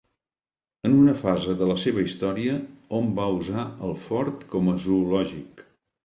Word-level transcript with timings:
En 0.89 0.93
una 0.99 1.11
fase 1.17 1.51
de 1.59 1.65
la 1.71 1.75
seva 1.83 2.05
història 2.05 2.55
hom 2.99 3.11
va 3.19 3.27
usar 3.41 3.65
el 3.89 3.93
fort 4.07 4.47
com 4.55 4.71
a 4.73 4.75
zoològic. 4.87 5.63